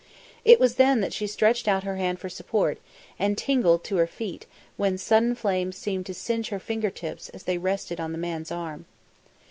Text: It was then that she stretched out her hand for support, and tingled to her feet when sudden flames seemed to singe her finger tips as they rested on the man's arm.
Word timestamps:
It 0.43 0.59
was 0.59 0.77
then 0.77 1.01
that 1.01 1.13
she 1.13 1.27
stretched 1.27 1.67
out 1.67 1.83
her 1.83 1.97
hand 1.97 2.17
for 2.19 2.27
support, 2.27 2.79
and 3.19 3.37
tingled 3.37 3.83
to 3.83 3.97
her 3.97 4.07
feet 4.07 4.47
when 4.75 4.97
sudden 4.97 5.35
flames 5.35 5.77
seemed 5.77 6.07
to 6.07 6.15
singe 6.15 6.49
her 6.49 6.57
finger 6.57 6.89
tips 6.89 7.29
as 7.29 7.43
they 7.43 7.59
rested 7.59 7.99
on 7.99 8.11
the 8.11 8.17
man's 8.17 8.51
arm. 8.51 8.85